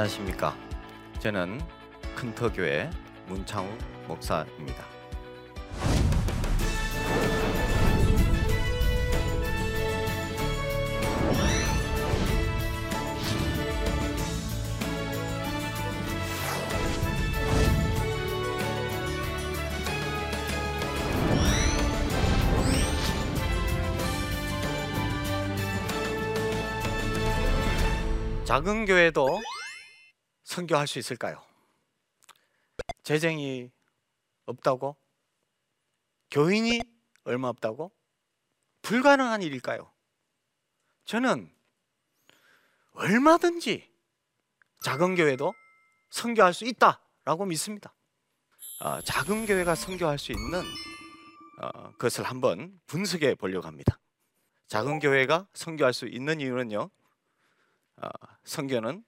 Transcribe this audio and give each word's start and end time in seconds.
안녕하십니까. 0.00 0.56
저는 1.18 1.60
큰터교회 2.14 2.88
문창우 3.26 3.68
목사입니다. 4.08 4.84
작은 28.44 28.86
교회도 28.86 29.40
선교할 30.50 30.88
수 30.88 30.98
있을까요? 30.98 31.40
재정이 33.04 33.70
없다고? 34.46 34.96
교인이 36.32 36.82
얼마 37.22 37.46
없다고? 37.48 37.92
불가능한 38.82 39.42
일일까요? 39.42 39.92
저는 41.04 41.54
얼마든지 42.94 43.88
작은 44.82 45.14
교회도 45.14 45.54
선교할 46.10 46.52
수 46.52 46.64
있다라고 46.64 47.46
믿습니다. 47.46 47.94
어, 48.80 49.00
작은 49.02 49.46
교회가 49.46 49.76
선교할 49.76 50.18
수 50.18 50.32
있는 50.32 50.64
어, 51.62 51.92
것을 51.92 52.24
한번 52.24 52.80
분석해 52.88 53.36
보려고 53.36 53.68
합니다. 53.68 54.00
작은 54.66 54.98
교회가 54.98 55.46
선교할 55.52 55.92
수 55.92 56.08
있는 56.08 56.40
이유는요. 56.40 56.90
어, 57.98 58.08
선교는 58.42 59.04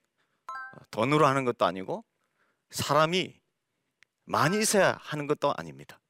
돈으로 0.90 1.26
하는 1.26 1.44
것도 1.44 1.64
아니고 1.64 2.04
사람이 2.70 3.40
많이 4.24 4.58
있어야 4.58 4.98
하는 5.00 5.26
것도 5.26 5.52
아닙니다. 5.56 6.00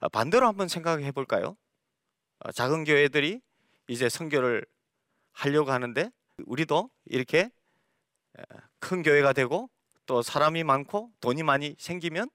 아, 0.00 0.08
반대로 0.08 0.46
한번 0.46 0.68
생각해 0.68 1.12
볼까요? 1.12 1.56
아, 2.40 2.52
작은 2.52 2.84
교회들이 2.84 3.40
이제 3.88 4.08
선교를 4.08 4.66
하려고 5.32 5.70
하는데 5.70 6.10
우리도 6.46 6.90
이렇게 7.06 7.50
큰 8.78 9.02
교회가 9.02 9.32
되고 9.32 9.70
또 10.06 10.22
사람이 10.22 10.64
많고 10.64 11.12
돈이 11.20 11.42
많이 11.42 11.74
생기면 11.78 12.28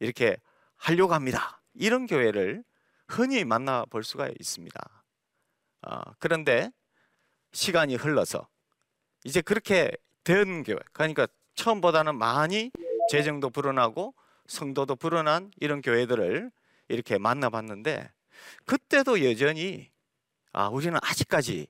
이렇게 0.00 0.36
하려고 0.76 1.14
합니다. 1.14 1.62
이런 1.74 2.06
교회를 2.06 2.64
흔히 3.08 3.44
만나 3.44 3.84
볼 3.86 4.04
수가 4.04 4.28
있습니다. 4.28 5.04
아, 5.82 6.02
그런데 6.18 6.70
시간이 7.52 7.96
흘러서 7.96 8.48
이제 9.24 9.40
그렇게 9.40 9.90
된 10.26 10.64
교회, 10.64 10.76
그러니까 10.92 11.28
처음보다는 11.54 12.16
많이 12.16 12.72
재정도 13.10 13.48
불어나고 13.48 14.12
성도도 14.48 14.96
불어난 14.96 15.52
이런 15.60 15.80
교회들을 15.80 16.50
이렇게 16.88 17.16
만나봤는데 17.16 18.10
그때도 18.64 19.24
여전히 19.24 19.88
아 20.52 20.66
우리는 20.66 20.98
아직까지 21.00 21.68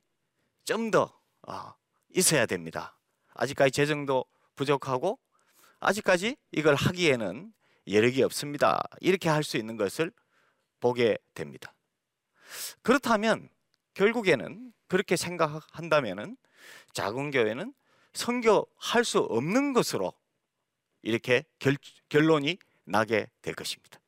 좀더 0.65 1.15
아, 1.43 1.75
있어야 2.09 2.47
됩니다. 2.47 2.97
아직까지 3.35 3.71
재정도 3.71 4.25
부족하고 4.55 5.19
아직까지 5.79 6.35
이걸 6.51 6.73
하기에는 6.73 7.53
여력이 7.87 8.23
없습니다. 8.23 8.81
이렇게 9.01 9.29
할 9.29 9.43
수 9.43 9.57
있는 9.57 9.77
것을 9.77 10.11
보게 10.79 11.19
됩니다. 11.35 11.75
그렇다면 12.81 13.49
결국에는 13.93 14.73
그렇게 14.87 15.15
생각한다면은 15.15 16.37
작은 16.93 17.29
교회는 17.29 17.73
선교할 18.13 19.03
수 19.05 19.19
없는 19.19 19.73
것으로 19.73 20.13
이렇게 21.01 21.43
결, 21.59 21.77
결론이 22.09 22.57
나게 22.85 23.29
될 23.41 23.53
것입니다. 23.53 23.99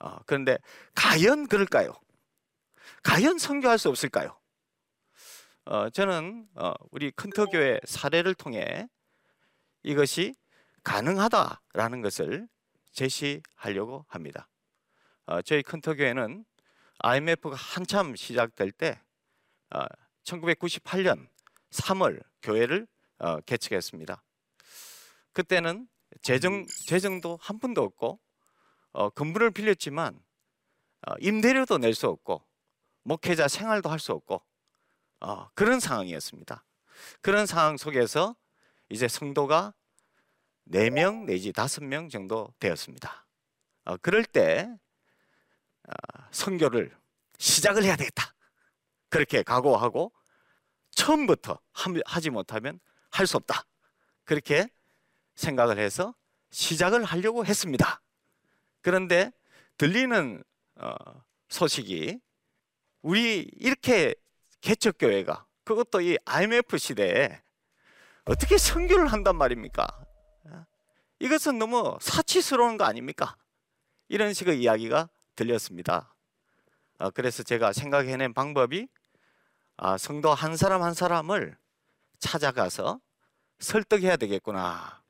어, 0.00 0.18
그런데 0.26 0.58
과연 0.94 1.48
그럴까요? 1.48 1.94
과연 3.02 3.38
선교할 3.38 3.78
수 3.78 3.88
없을까요? 3.88 4.38
어, 5.66 5.88
저는 5.90 6.48
어, 6.56 6.74
우리 6.90 7.10
큰터교회 7.10 7.80
사례를 7.84 8.34
통해 8.34 8.88
이것이 9.82 10.34
가능하다라는 10.82 12.02
것을 12.02 12.48
제시하려고 12.92 14.04
합니다. 14.08 14.48
어, 15.26 15.40
저희 15.42 15.62
큰터교회는 15.62 16.44
IMF가 16.98 17.56
한참 17.56 18.14
시작될 18.14 18.72
때 18.72 19.00
1998년 20.24 21.28
3월 21.70 22.22
교회를 22.42 22.86
어, 23.24 23.40
개척했습니다. 23.40 24.22
그때는 25.32 25.88
재정 26.20 26.66
재정도 26.86 27.38
한 27.40 27.58
푼도 27.58 27.82
없고 27.82 28.20
어, 28.92 29.08
건물을 29.10 29.50
빌렸지만 29.52 30.22
어, 31.06 31.14
임대료도 31.20 31.78
낼 31.78 31.94
수 31.94 32.06
없고 32.06 32.44
목회자 33.04 33.48
생활도 33.48 33.88
할 33.88 33.98
수 33.98 34.12
없고 34.12 34.42
어, 35.20 35.48
그런 35.54 35.80
상황이었습니다. 35.80 36.66
그런 37.22 37.46
상황 37.46 37.78
속에서 37.78 38.36
이제 38.90 39.08
성도가 39.08 39.72
4명 40.68 41.24
내지 41.24 41.50
5명 41.50 42.10
정도 42.10 42.52
되었습니다. 42.60 43.26
어, 43.86 43.96
그럴 43.96 44.26
때 44.26 44.68
어, 45.88 45.92
선교를 46.30 46.94
시작을 47.38 47.84
해야 47.84 47.96
되겠다. 47.96 48.34
그렇게 49.08 49.42
각오하고 49.42 50.12
처음부터 50.90 51.58
하지 52.04 52.28
못하면 52.28 52.80
할 53.14 53.26
수 53.26 53.36
없다. 53.36 53.64
그렇게 54.24 54.68
생각을 55.36 55.78
해서 55.78 56.14
시작을 56.50 57.04
하려고 57.04 57.46
했습니다. 57.46 58.02
그런데 58.82 59.32
들리는 59.78 60.42
어, 60.76 60.94
소식이 61.48 62.18
우리 63.02 63.48
이렇게 63.56 64.14
개척교회가 64.60 65.46
그것도 65.64 66.00
이 66.00 66.18
IMF 66.24 66.76
시대에 66.76 67.40
어떻게 68.24 68.58
선교를 68.58 69.12
한단 69.12 69.36
말입니까? 69.36 69.86
이것은 71.20 71.58
너무 71.58 71.96
사치스러운 72.00 72.76
거 72.76 72.84
아닙니까? 72.84 73.36
이런 74.08 74.32
식의 74.32 74.60
이야기가 74.60 75.08
들렸습니다. 75.36 76.14
어, 76.98 77.10
그래서 77.10 77.42
제가 77.42 77.72
생각해낸 77.72 78.34
방법이 78.34 78.88
아, 79.76 79.98
성도 79.98 80.34
한 80.34 80.56
사람 80.56 80.82
한 80.82 80.94
사람을 80.94 81.56
찾아가서 82.24 83.00
설득해야 83.58 84.16
되겠구나. 84.16 85.02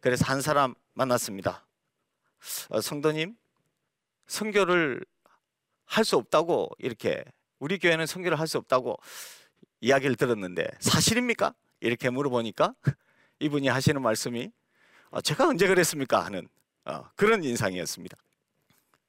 그래서 0.00 0.24
한 0.24 0.40
사람 0.40 0.74
만났습니다. 0.94 1.66
어, 2.70 2.80
성도님, 2.80 3.36
성교를 4.26 5.04
할 5.84 6.04
수 6.04 6.16
없다고 6.16 6.70
이렇게 6.78 7.22
우리 7.58 7.78
교회는 7.78 8.06
성교를 8.06 8.38
할 8.38 8.46
수 8.46 8.56
없다고 8.58 8.96
이야기를 9.80 10.16
들었는데 10.16 10.66
사실입니까? 10.78 11.54
이렇게 11.80 12.08
물어보니까 12.10 12.74
이분이 13.40 13.68
하시는 13.68 14.00
말씀이 14.00 14.50
어, 15.10 15.20
제가 15.20 15.48
언제 15.48 15.66
그랬습니까? 15.66 16.24
하는 16.24 16.48
어, 16.84 17.10
그런 17.16 17.44
인상이었습니다. 17.44 18.16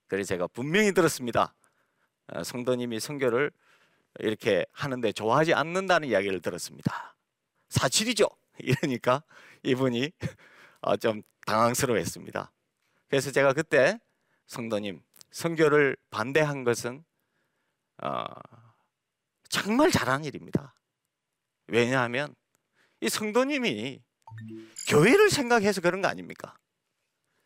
그래서 0.08 0.28
제가 0.30 0.48
분명히 0.48 0.92
들었습니다. 0.94 1.54
어, 2.28 2.44
성도님이 2.44 3.00
성교를 3.00 3.52
이렇게 4.20 4.66
하는데 4.74 5.12
좋아하지 5.14 5.54
않는다는 5.54 6.10
이야기를 6.10 6.42
들었습니다. 6.42 7.16
사실이죠. 7.72 8.28
이러니까 8.60 9.24
이분이 9.64 10.12
어, 10.82 10.98
좀 10.98 11.24
당황스러워했습니다. 11.46 12.52
그래서 13.08 13.32
제가 13.32 13.54
그때 13.54 14.00
성도님 14.46 15.02
성교를 15.32 15.98
반대한 16.10 16.64
것은 16.64 17.04
어, 18.04 18.26
정말 19.50 19.92
잘한 19.92 20.26
일입니다. 20.26 20.76
왜냐하면 21.68 22.36
이 23.00 23.10
성도님이 23.10 24.02
교회를 24.90 25.30
생각해서 25.30 25.82
그런 25.82 26.02
거 26.02 26.08
아닙니까? 26.08 26.56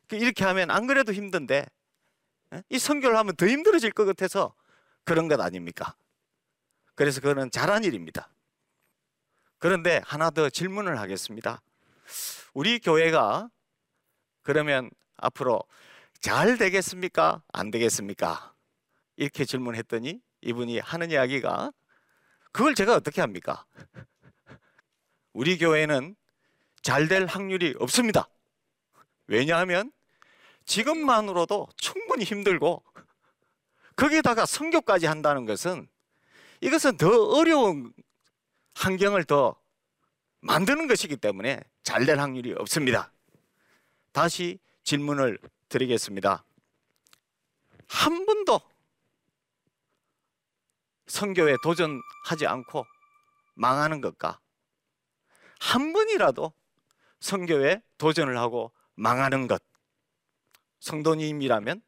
그 0.08 0.16
이렇게 0.16 0.44
하면 0.44 0.72
안 0.72 0.88
그래도 0.88 1.14
힘든데 1.14 1.66
이 2.70 2.80
성교를 2.80 3.18
하면 3.18 3.36
더 3.36 3.48
힘들어질 3.48 3.92
것 3.92 4.06
같아서 4.06 4.56
그런 5.04 5.28
것 5.28 5.40
아닙니까? 5.40 5.96
그래서 6.96 7.22
그거는 7.22 7.52
잘한 7.52 7.84
일입니다. 7.84 8.30
그런데 9.60 10.02
하나 10.06 10.30
더 10.30 10.50
질문을 10.50 11.00
하겠습니다. 11.00 11.62
우리 12.54 12.80
교회가 12.80 13.50
그러면 14.44 14.90
앞으로 15.18 15.62
잘 16.20 16.58
되겠습니까? 16.58 17.42
안 17.52 17.72
되겠습니까? 17.72 18.54
이렇게 19.16 19.46
질문했더니 19.46 20.22
이분이 20.42 20.80
하는 20.80 21.12
이야기가 21.12 21.72
그걸 22.52 22.76
제가 22.76 22.96
어떻게 22.96 23.22
합니까? 23.22 23.66
우리 25.34 25.58
교회는 25.58 26.16
잘 26.82 27.08
될 27.08 27.26
확률이 27.26 27.74
없습니다. 27.80 28.30
왜냐하면 29.28 29.92
지금만으로도 30.66 31.68
충분히 31.78 32.24
힘들고 32.24 32.84
거기에다가 33.96 34.46
성교까지 34.46 35.08
한다는 35.08 35.46
것은 35.46 35.88
이것은 36.62 36.98
더 36.98 37.08
어려운 37.30 37.92
환경을 38.76 39.24
더 39.24 39.60
만드는 40.42 40.88
것이기 40.88 41.18
때문에 41.18 41.62
잘 41.84 42.06
될 42.06 42.20
확률이 42.20 42.54
없습니다. 42.54 43.12
다시 44.12 44.60
질문을 44.84 45.40
드리겠습니다. 45.70 46.44
한 47.88 48.26
번도 48.26 48.60
선교에 51.08 51.56
도전하지 51.64 52.48
않고 52.48 52.86
망하는 53.54 54.02
것과 54.02 54.40
한 55.60 55.94
번이라도 55.94 56.54
선교에 57.20 57.82
도전을 57.98 58.38
하고 58.38 58.72
망하는 58.96 59.48
것 59.48 59.64
성도님이라면 60.80 61.82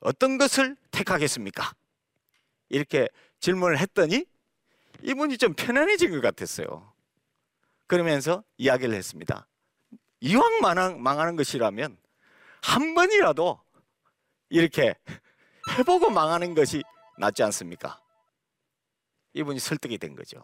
어떤 0.00 0.38
것을 0.38 0.76
택하겠습니까? 0.90 1.74
이렇게 2.68 3.08
질문을 3.40 3.78
했더니 3.78 4.26
이분이 5.04 5.36
좀 5.38 5.52
편안해진 5.54 6.10
것 6.10 6.20
같았어요. 6.22 6.92
그러면서 7.86 8.42
이야기를 8.56 8.94
했습니다. 8.94 9.46
이왕 10.20 10.60
망하는 10.60 11.36
것이라면 11.36 11.98
한 12.62 12.94
번이라도 12.94 13.62
이렇게 14.48 14.94
해보고 15.76 16.08
망하는 16.10 16.54
것이 16.54 16.82
낫지 17.18 17.42
않습니까? 17.42 18.00
이분이 19.34 19.58
설득이 19.58 19.98
된 19.98 20.16
거죠. 20.16 20.42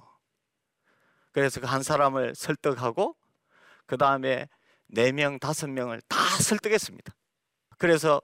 그래서 1.33 1.61
그 1.61 1.67
한 1.67 1.83
사람을 1.83 2.35
설득하고 2.35 3.17
그 3.87 3.97
다음에 3.97 4.47
네 4.89 5.13
명, 5.13 5.39
다섯 5.39 5.71
명을 5.71 6.03
다 6.09 6.19
설득했습니다. 6.43 7.15
그래서 7.79 8.21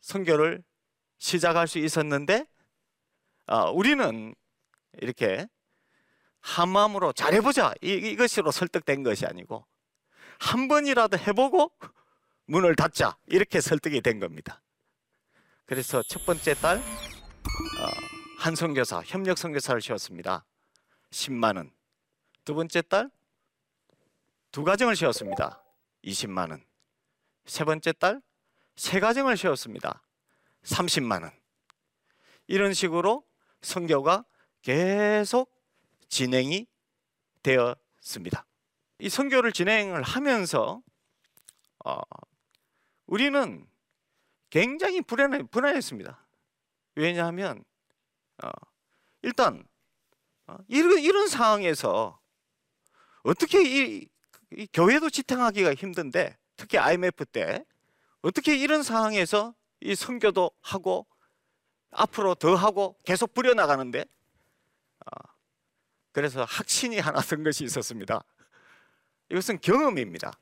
선교를 0.00 0.64
시작할 1.18 1.68
수 1.68 1.78
있었는데 1.78 2.46
아, 3.46 3.64
우리는 3.70 4.34
이렇게 5.00 5.46
한 6.40 6.68
마음으로 6.68 7.12
잘해보자 7.12 7.74
이, 7.82 7.92
이것으로 7.92 8.50
설득된 8.50 9.02
것이 9.02 9.26
아니고 9.26 9.66
한 10.38 10.68
번이라도 10.68 11.18
해보고 11.18 11.72
문을 12.46 12.76
닫자 12.76 13.16
이렇게 13.26 13.60
설득이 13.60 14.00
된 14.02 14.20
겁니다. 14.20 14.62
그래서 15.66 16.02
첫 16.02 16.26
번째 16.26 16.54
딸 16.54 16.78
어, 16.78 16.82
한 18.38 18.54
선교사 18.54 19.02
협력 19.04 19.38
선교사를 19.38 19.80
씌웠습니다. 19.80 20.44
10만 21.10 21.56
원. 21.56 21.72
두 22.44 22.54
번째 22.54 22.82
딸 22.82 23.10
두 24.54 24.62
가정을 24.62 24.94
씌웠습니다. 24.94 25.64
20만 26.04 26.50
원. 26.50 26.64
세 27.44 27.64
번째 27.64 27.90
딸 27.92 28.22
세 28.76 29.00
가정을 29.00 29.36
씌웠습니다. 29.36 30.00
30만 30.62 31.22
원. 31.22 31.32
이런 32.46 32.72
식으로 32.72 33.24
선교가 33.62 34.24
계속 34.64 35.54
진행이 36.08 36.66
되었습니다. 37.42 38.46
이 38.98 39.10
선교를 39.10 39.52
진행을 39.52 40.02
하면서 40.02 40.82
어, 41.84 42.00
우리는 43.04 43.66
굉장히 44.48 45.02
불안해, 45.02 45.42
불안했습니다. 45.50 46.18
왜냐하면 46.94 47.62
어, 48.42 48.48
일단 49.20 49.68
어, 50.46 50.56
이런, 50.68 50.98
이런 50.98 51.28
상황에서 51.28 52.18
어떻게 53.22 53.62
이, 53.62 54.08
이 54.50 54.66
교회도 54.72 55.10
지탱하기가 55.10 55.74
힘든데 55.74 56.38
특히 56.56 56.78
IMF 56.78 57.26
때 57.26 57.66
어떻게 58.22 58.56
이런 58.56 58.82
상황에서 58.82 59.54
이 59.80 59.94
선교도 59.94 60.52
하고 60.62 61.06
앞으로 61.90 62.34
더 62.34 62.54
하고 62.54 62.96
계속 63.04 63.34
부려나가는데 63.34 64.00
어, 64.00 64.06
그래서 66.12 66.44
확신이 66.44 66.98
하나 66.98 67.20
든 67.20 67.42
것이 67.42 67.64
있었습니다. 67.64 68.22
이것은 69.30 69.60
경험입니다. 69.60 70.32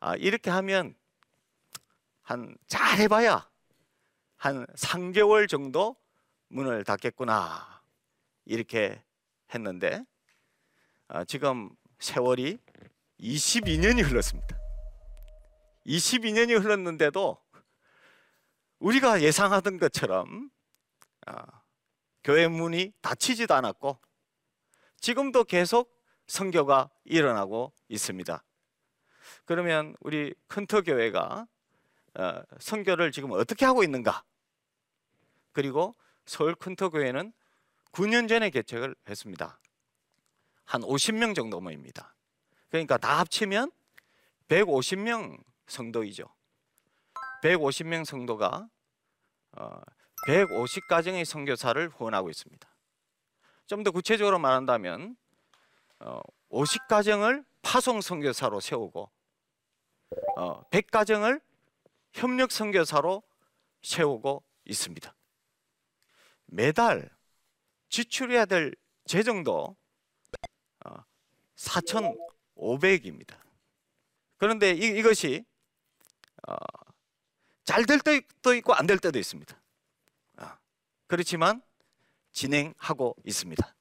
아, 0.00 0.16
이렇게 0.16 0.50
하면 0.50 0.94
한 2.22 2.54
잘 2.68 2.98
해봐야 2.98 3.50
한 4.36 4.64
3개월 4.66 5.48
정도 5.48 5.96
문을 6.48 6.84
닫겠구나 6.84 7.82
이렇게 8.44 9.02
했는데 9.52 10.04
아, 11.08 11.24
지금 11.24 11.70
세월이 11.98 12.58
22년이 13.18 14.04
흘렀습니다. 14.08 14.56
22년이 15.86 16.62
흘렀는데도 16.62 17.42
우리가 18.78 19.22
예상하던 19.22 19.78
것처럼 19.78 20.50
아, 21.26 21.59
교회 22.22 22.48
문이 22.48 22.92
닫히지도 23.00 23.54
않았고 23.54 23.98
지금도 25.00 25.44
계속 25.44 25.94
선교가 26.26 26.90
일어나고 27.04 27.72
있습니다. 27.88 28.44
그러면 29.44 29.96
우리 30.00 30.34
큰터 30.46 30.82
교회가 30.82 31.46
어, 32.14 32.42
선교를 32.58 33.12
지금 33.12 33.32
어떻게 33.32 33.64
하고 33.64 33.82
있는가? 33.82 34.24
그리고 35.52 35.96
서울 36.24 36.54
큰터 36.54 36.90
교회는 36.90 37.32
9년 37.92 38.28
전에 38.28 38.50
개척을 38.50 38.94
했습니다. 39.08 39.58
한 40.64 40.82
50명 40.82 41.34
정도 41.34 41.60
모입니다. 41.60 42.14
그러니까 42.68 42.96
다 42.96 43.18
합치면 43.18 43.72
150명 44.48 45.42
성도이죠. 45.66 46.32
150명 47.42 48.04
성도가 48.04 48.68
150가정의 50.26 51.24
선교사를 51.24 51.88
후원하고 51.88 52.30
있습니다. 52.30 52.68
좀 53.66 53.82
더 53.84 53.90
구체적으로 53.92 54.38
말한다면 54.38 55.16
50가정을 56.50 57.42
어, 57.42 57.44
파송 57.62 58.00
선교사로 58.00 58.58
세우고 58.60 59.10
100가정을 60.70 61.40
어, 61.40 61.44
협력 62.12 62.50
선교사로 62.50 63.22
세우고 63.82 64.42
있습니다. 64.64 65.14
매달 66.46 67.08
지출해야 67.88 68.44
될 68.46 68.74
재정도 69.06 69.76
4,500입니다. 71.56 73.38
그런데 74.36 74.72
이, 74.72 75.02
것이 75.02 75.44
어, 76.48 76.54
잘될 77.64 78.00
때도 78.00 78.54
있고 78.54 78.74
안 78.74 78.86
될 78.86 78.98
때도 78.98 79.18
있습니다. 79.18 79.59
그렇지만 81.10 81.60
진행하고 82.30 83.16
있습니다. 83.24 83.74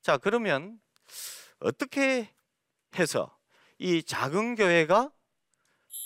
자, 0.00 0.16
그러면 0.16 0.80
어떻게 1.60 2.34
해서 2.94 3.38
이 3.76 4.02
작은 4.02 4.54
교회가 4.54 5.12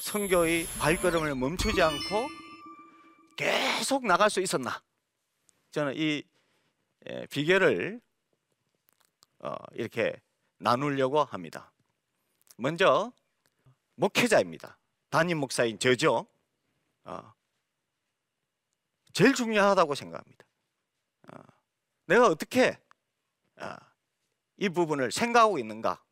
선교의 0.00 0.66
발걸음을 0.80 1.36
멈추지 1.36 1.80
않고 1.80 2.28
계속 3.36 4.04
나갈 4.04 4.30
수 4.30 4.40
있었나? 4.40 4.82
저는 5.70 5.94
이 5.96 6.24
비결을 7.30 8.00
어, 9.38 9.54
이렇게 9.74 10.20
나누려고 10.58 11.22
합니다. 11.22 11.72
먼저 12.56 13.12
목회자입니다. 13.94 14.76
담임 15.08 15.38
목사인 15.38 15.78
저죠. 15.78 16.26
어, 19.10 19.12
제일 19.12 19.34
중요하다고 19.34 19.94
생각합니다. 19.94 20.44
어, 21.32 21.38
내가 22.06 22.26
어떻게 22.26 22.78
어, 23.56 23.76
이 24.56 24.68
부분을 24.68 25.10
생각하고 25.10 25.58
있는가? 25.58 26.02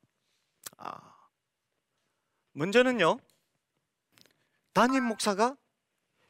아, 0.79 1.15
먼저는요, 2.53 3.19
담임 4.73 5.05
목사가 5.05 5.57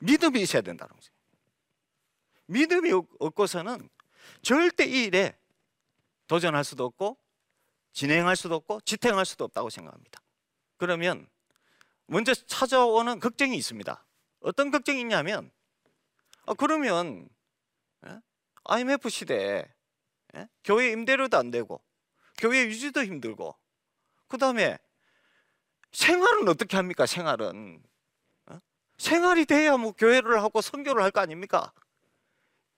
믿음이 0.01 0.41
있어야 0.43 0.63
된다는 0.63 0.95
거죠. 0.95 1.13
믿음이 2.47 2.93
없고서는 3.19 3.89
절대 4.43 4.85
이 4.85 5.05
일에 5.05 5.39
도전할 6.27 6.65
수도 6.65 6.85
없고 6.85 7.19
진행할 7.93 8.37
수도 8.37 8.55
없고 8.55 8.81
지탱할 8.83 9.27
수도 9.27 9.45
없다고 9.45 9.71
생각합니다. 9.71 10.21
그러면 10.77 11.29
먼저 12.07 12.33
찾아오는 12.35 13.19
걱정이 13.21 13.57
있습니다. 13.57 14.05
어떤 14.41 14.71
걱정이 14.71 15.01
있냐면 15.01 15.51
아, 16.49 16.55
그러면 16.55 17.29
IMF 18.65 19.07
예? 19.07 19.11
시대에 19.11 19.69
예? 20.35 20.49
교회 20.65 20.91
임대료도 20.93 21.37
안 21.37 21.51
되고 21.51 21.83
교회 22.39 22.65
유지도 22.65 23.05
힘들고 23.05 23.55
그 24.29 24.39
다음에 24.39 24.79
생활은 25.93 26.49
어떻게 26.49 26.77
합니까? 26.77 27.05
생활은 27.05 27.83
어? 28.47 28.61
생활이 28.97 29.45
돼야 29.45 29.77
뭐 29.77 29.93
교회를 29.93 30.43
하고 30.43 30.63
선교를 30.63 31.03
할 31.03 31.11
거 31.11 31.21
아닙니까? 31.21 31.73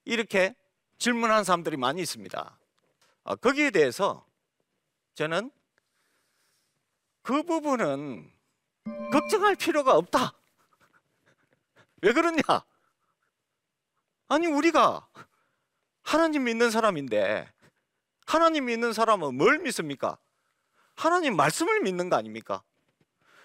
이렇게 0.05 0.57
질문하는 0.99 1.45
사람들이 1.45 1.77
많이 1.77 2.03
있습니다. 2.03 2.59
아, 3.23 3.35
거기에 3.37 3.71
대해서 3.71 4.27
저는 5.15 5.53
그 7.23 7.45
부분은 7.45 8.33
걱정할 9.13 9.55
필요가 9.55 9.97
없다. 9.97 10.33
왜 12.03 12.13
그러냐? 12.13 12.43
아니 14.31 14.47
우리가 14.47 15.09
하나님 16.03 16.45
믿는 16.45 16.71
사람인데 16.71 17.53
하나님 18.27 18.67
믿는 18.67 18.93
사람은 18.93 19.37
뭘 19.37 19.59
믿습니까? 19.59 20.19
하나님 20.95 21.35
말씀을 21.35 21.81
믿는 21.81 22.09
거 22.09 22.17
아닙니까? 22.17 22.63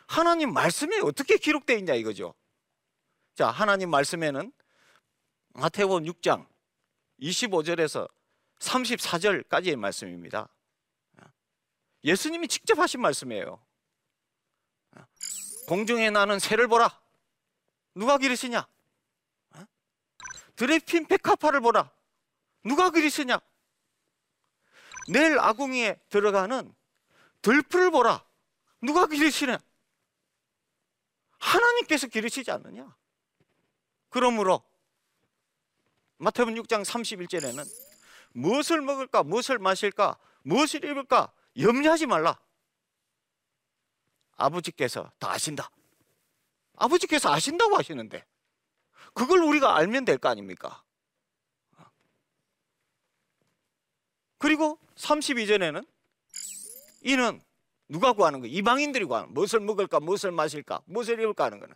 하나님 0.05 0.53
말씀이 0.53 0.99
어떻게 0.99 1.37
기록되어 1.37 1.77
있냐 1.77 1.95
이거죠. 1.95 2.35
자, 3.33 3.49
하나님 3.49 3.89
말씀에는 3.89 4.53
마태복음 5.55 6.03
6장 6.03 6.45
25절에서 7.19 8.07
34절까지의 8.59 9.77
말씀입니다. 9.77 10.47
예수님이 12.03 12.47
직접 12.47 12.77
하신 12.77 13.01
말씀이에요. 13.01 13.59
공중에 15.67 16.11
나는 16.11 16.37
새를 16.37 16.67
보라. 16.67 17.01
누가 17.95 18.19
기르시냐? 18.19 18.67
드레핀 20.55 21.05
백합화를 21.07 21.61
보라. 21.61 21.91
누가 22.63 22.89
기르시냐? 22.89 23.39
내일 25.09 25.39
아궁이에 25.39 25.99
들어가는 26.09 26.73
들풀을 27.41 27.91
보라. 27.91 28.25
누가 28.81 29.05
기르시냐? 29.07 29.57
하나님께서 31.37 32.07
기르시지 32.07 32.49
않느냐? 32.51 32.95
그러므로 34.09 34.63
마태복음 36.17 36.55
6장 36.63 36.83
31절에는 36.83 37.65
무엇을 38.33 38.81
먹을까, 38.81 39.23
무엇을 39.23 39.59
마실까, 39.59 40.17
무엇을 40.43 40.85
입을까 40.85 41.31
염려하지 41.57 42.05
말라. 42.05 42.39
아버지께서 44.37 45.11
다 45.19 45.31
아신다. 45.31 45.69
아버지께서 46.75 47.31
아신다고 47.31 47.77
하시는데 47.77 48.25
그걸 49.15 49.39
우리가 49.39 49.75
알면 49.77 50.05
될 50.05 50.17
거 50.19 50.29
아닙니까? 50.29 50.83
그리고 54.37 54.77
32절에는 54.95 55.87
이는 57.01 57.41
누가 57.87 58.13
구하는 58.13 58.41
거? 58.41 58.47
이방인들이 58.47 59.05
구하는 59.05 59.33
무엇을 59.33 59.59
먹을까, 59.61 59.99
무엇을 59.99 60.31
마실까, 60.31 60.81
무엇을 60.85 61.19
입을까 61.19 61.45
하는 61.45 61.59
거는 61.59 61.75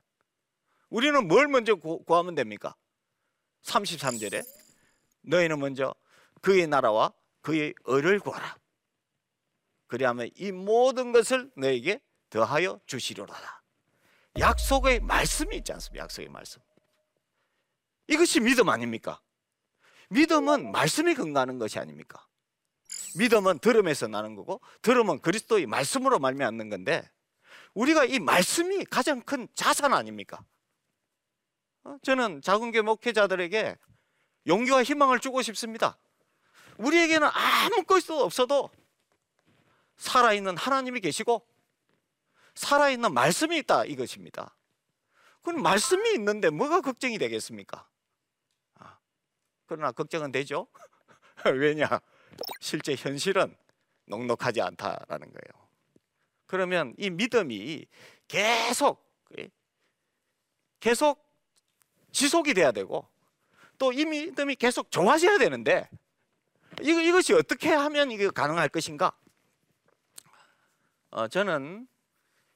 우리는 0.89 1.27
뭘 1.27 1.47
먼저 1.47 1.75
구, 1.75 2.03
구하면 2.03 2.35
됩니까? 2.35 2.75
33절에 3.63 4.43
너희는 5.21 5.59
먼저 5.59 5.95
그의 6.41 6.67
나라와 6.67 7.13
그의 7.41 7.73
의를 7.85 8.19
구하라. 8.19 8.57
그리하면 9.87 10.29
이 10.35 10.51
모든 10.51 11.11
것을 11.11 11.51
너에게 11.55 12.01
더하여 12.29 12.79
주시려라. 12.85 13.33
약속의 14.37 14.99
말씀이 14.99 15.55
있지 15.57 15.71
않습니까? 15.73 16.03
약속의 16.03 16.29
말씀. 16.29 16.61
이것이 18.09 18.39
믿음 18.39 18.69
아닙니까? 18.69 19.21
믿음은 20.09 20.71
말씀에 20.71 21.13
근거하는 21.13 21.59
것이 21.59 21.77
아닙니까? 21.79 22.25
믿음은 23.17 23.59
들음에서 23.59 24.07
나는 24.07 24.35
거고 24.35 24.61
들음은 24.81 25.21
그리스도의 25.21 25.67
말씀으로 25.67 26.19
말미암는 26.19 26.69
건데 26.69 27.09
우리가 27.75 28.05
이 28.05 28.19
말씀이 28.19 28.85
가장 28.85 29.21
큰 29.21 29.47
자산 29.53 29.93
아닙니까? 29.93 30.43
어, 31.83 31.97
저는 32.01 32.41
작은교 32.41 32.81
목회자들에게 32.83 33.77
용기와 34.47 34.83
희망을 34.83 35.19
주고 35.19 35.41
싶습니다. 35.43 35.97
우리에게는 36.77 37.27
아무 37.31 37.83
것도 37.83 38.23
없어도 38.23 38.69
살아있는 39.97 40.57
하나님이 40.57 41.01
계시고 41.01 41.45
살아있는 42.55 43.13
말씀이 43.13 43.57
있다 43.59 43.85
이것입니다. 43.85 44.55
그럼 45.43 45.61
말씀이 45.61 46.13
있는데 46.15 46.49
뭐가 46.49 46.81
걱정이 46.81 47.17
되겠습니까? 47.17 47.88
아, 49.69 49.75
그러나 49.75 49.91
걱정은 49.91 50.31
되죠. 50.31 50.67
왜냐? 51.45 51.87
실제 52.59 52.95
현실은 52.95 53.55
넉넉하지 54.05 54.61
않다라는 54.61 55.27
거예요. 55.31 55.67
그러면 56.47 56.95
이 56.97 57.11
믿음이 57.11 57.85
계속 58.27 59.07
계속 60.79 61.23
지속이 62.11 62.55
돼야 62.55 62.71
되고 62.71 63.07
또 63.77 63.91
이 63.93 64.05
믿음이 64.05 64.55
계속 64.55 64.89
좋아져야 64.89 65.37
되는데 65.37 65.87
이거 66.81 66.99
이것이 66.99 67.33
어떻게 67.33 67.69
하면 67.69 68.11
이게 68.11 68.27
가능할 68.29 68.69
것인가? 68.69 69.15
어, 71.11 71.27
저는 71.27 71.87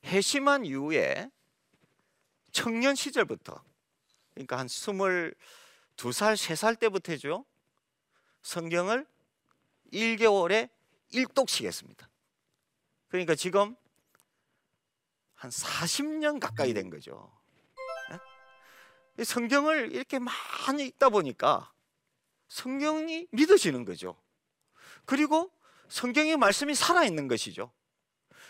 해심한 0.05 0.65
이후에 0.65 1.29
청년 2.51 2.95
시절부터 2.95 3.63
그러니까 4.33 4.57
한 4.57 4.67
스물 4.67 5.35
두 5.95 6.09
살 6.09 6.33
세 6.33 6.55
살 6.55 6.75
때부터죠. 6.75 7.45
성경을 8.41 9.07
1개월에 9.91 10.69
1독씩 11.11 11.65
했습니다. 11.65 12.09
그러니까 13.07 13.35
지금 13.35 13.75
한 15.35 15.51
40년 15.51 16.39
가까이 16.39 16.73
된 16.73 16.89
거죠. 16.89 17.31
성경을 19.23 19.91
이렇게 19.93 20.17
많이 20.19 20.87
읽다 20.87 21.09
보니까 21.09 21.71
성경이 22.47 23.27
믿어지는 23.31 23.85
거죠. 23.85 24.19
그리고 25.05 25.51
성경의 25.89 26.37
말씀이 26.37 26.73
살아있는 26.73 27.27
것이죠. 27.27 27.71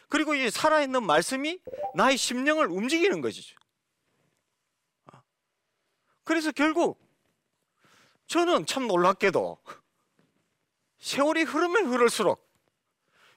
그리고 0.08 0.36
이 0.36 0.50
살아있는 0.50 1.04
말씀이 1.04 1.60
나의 1.96 2.18
심령을 2.18 2.68
움직이는 2.68 3.20
것이죠. 3.20 3.58
그래서 6.24 6.52
결국 6.54 7.03
저는 8.34 8.66
참 8.66 8.88
놀랍게도 8.88 9.60
세월이 10.98 11.44
흐르면 11.44 11.86
흐를수록 11.94 12.52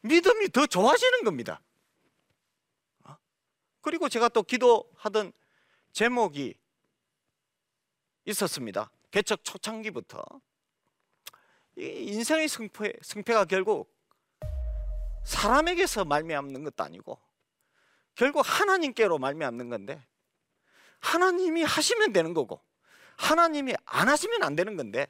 믿음이 0.01 0.49
더 0.49 0.67
좋아지는 0.67 1.23
겁니다. 1.23 1.61
그리고 3.83 4.09
제가 4.09 4.31
또 4.31 4.43
기도하던 4.43 5.35
제목이 5.93 6.55
있었습니다. 8.25 8.91
개척 9.11 9.45
초창기부터 9.45 10.25
인생의 11.77 12.49
승패, 12.49 12.95
승패가 13.03 13.45
결국 13.45 13.95
사람에게서 15.25 16.07
말미암는 16.07 16.65
것도 16.65 16.83
아니고 16.83 17.21
결국 18.15 18.41
하나님께로 18.41 19.19
말미암는 19.19 19.69
건데 19.69 20.03
하나님이 21.01 21.65
하시면 21.65 22.15
되는 22.15 22.33
거고 22.33 22.63
하나님이 23.17 23.75
안 23.85 24.09
하시면 24.09 24.43
안 24.43 24.57
되는 24.57 24.77
건데 24.77 25.07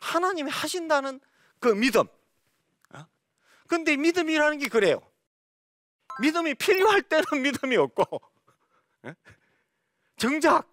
하나님이 0.00 0.50
하신다는 0.50 1.20
그 1.58 1.68
믿음. 1.68 2.04
어? 2.94 3.06
근데 3.66 3.96
믿음이라는 3.96 4.58
게 4.58 4.68
그래요. 4.68 5.00
믿음이 6.20 6.54
필요할 6.54 7.02
때는 7.02 7.24
믿음이 7.42 7.76
없고 7.76 8.02
어? 9.02 9.12
정작 10.16 10.68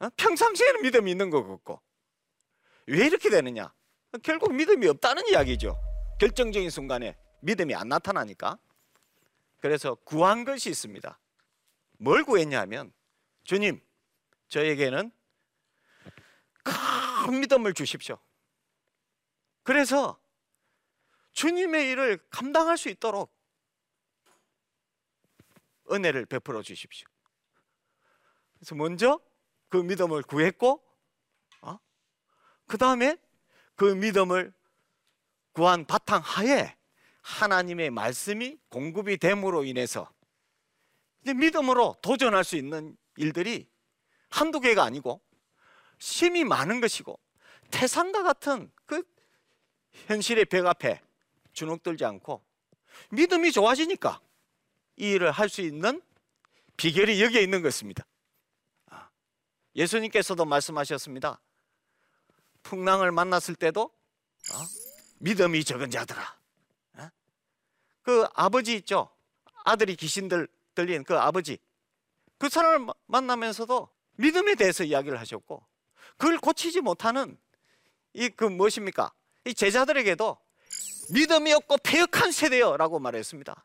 어? 0.00 0.08
평상시에는 0.16 0.82
믿음이 0.82 1.10
있는 1.10 1.30
것 1.30 1.46
같고 1.46 1.80
왜 2.86 3.06
이렇게 3.06 3.30
되느냐? 3.30 3.72
결국 4.22 4.52
믿음이 4.54 4.86
없다는 4.88 5.28
이야기죠. 5.28 5.78
결정적인 6.18 6.70
순간에 6.70 7.16
믿음이 7.40 7.74
안 7.74 7.88
나타나니까. 7.88 8.58
그래서 9.60 9.94
구한 9.94 10.44
것이 10.44 10.70
있습니다. 10.70 11.18
뭘 11.98 12.24
구했냐면 12.24 12.92
주님, 13.44 13.80
저에게는 14.48 15.12
큰 17.24 17.40
믿음을 17.40 17.74
주십시오. 17.74 18.18
그래서 19.62 20.20
주님의 21.32 21.90
일을 21.90 22.18
감당할 22.30 22.76
수 22.76 22.88
있도록 22.88 23.32
은혜를 25.90 26.26
베풀어 26.26 26.62
주십시오. 26.62 27.08
그래서 28.54 28.74
먼저 28.74 29.20
그 29.68 29.76
믿음을 29.76 30.22
구했고, 30.22 30.82
어? 31.62 31.78
그 32.66 32.78
다음에 32.78 33.16
그 33.74 33.84
믿음을 33.84 34.52
구한 35.52 35.84
바탕 35.84 36.20
하에 36.22 36.76
하나님의 37.22 37.90
말씀이 37.90 38.58
공급이 38.68 39.18
됨으로 39.18 39.64
인해서 39.64 40.10
이제 41.22 41.34
믿음으로 41.34 41.96
도전할 42.02 42.44
수 42.44 42.56
있는 42.56 42.96
일들이 43.16 43.68
한두 44.30 44.60
개가 44.60 44.84
아니고 44.84 45.20
심이 46.00 46.42
많은 46.44 46.80
것이고 46.80 47.18
태산과 47.70 48.24
같은 48.24 48.72
그 48.86 49.04
현실의 50.08 50.46
벽 50.46 50.66
앞에 50.66 51.00
주눅들지 51.52 52.04
않고 52.04 52.42
믿음이 53.10 53.52
좋아지니까 53.52 54.20
이 54.96 55.10
일을 55.12 55.30
할 55.30 55.48
수 55.48 55.60
있는 55.60 56.02
비결이 56.76 57.22
여기에 57.22 57.42
있는 57.42 57.62
것입니다. 57.62 58.06
아, 58.86 59.10
예수님께서도 59.76 60.44
말씀하셨습니다. 60.46 61.40
풍랑을 62.62 63.12
만났을 63.12 63.54
때도 63.54 63.82
어? 63.82 64.56
믿음이 65.18 65.62
적은 65.64 65.90
자들아. 65.90 66.38
어? 66.98 67.10
그 68.02 68.26
아버지 68.34 68.74
있죠. 68.76 69.10
아들이 69.64 69.96
귀신들 69.96 70.48
들린 70.74 71.04
그 71.04 71.18
아버지. 71.18 71.58
그 72.38 72.48
사람을 72.48 72.94
만나면서도 73.06 73.90
믿음에 74.16 74.54
대해서 74.54 74.82
이야기를 74.84 75.20
하셨고 75.20 75.62
그걸 76.20 76.38
고치지 76.38 76.82
못하는 76.82 77.38
이 78.12 78.28
그 78.28 78.44
무엇입니까? 78.44 79.10
이 79.46 79.54
제자들에게도 79.54 80.38
믿음이 81.14 81.52
없고 81.54 81.78
폐역한 81.78 82.30
세대여라고 82.30 82.98
말했습니다. 82.98 83.64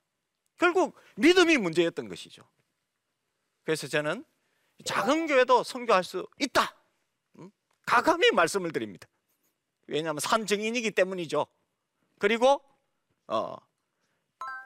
결국 0.58 0.96
믿음이 1.18 1.58
문제였던 1.58 2.08
것이죠. 2.08 2.44
그래서 3.66 3.88
저는 3.88 4.24
작은 4.86 5.28
교회도 5.28 5.64
선교할 5.64 6.04
수 6.06 6.28
있다. 6.40 6.76
가감히 7.86 8.32
말씀을 8.32 8.72
드립니다. 8.72 9.08
왜냐하면 9.88 10.20
산 10.22 10.46
증인이기 10.46 10.92
때문이죠. 10.92 11.46
그리고 12.20 12.64
어, 13.28 13.58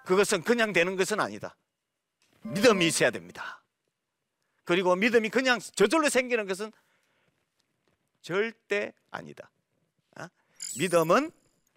그것은 0.05 0.43
그냥 0.43 0.74
되는 0.74 0.96
것은 0.96 1.19
아니다. 1.19 1.58
믿음이 2.41 2.86
있어야 2.86 3.10
됩니다. 3.10 3.63
그리고 4.63 4.96
믿음이 4.96 5.29
그냥 5.29 5.60
저절로 5.60 6.10
생기는 6.10 6.46
것은 6.46 6.72
절대 8.22 8.94
아니다. 9.12 9.50
어? 10.20 10.26
믿음은 10.80 11.32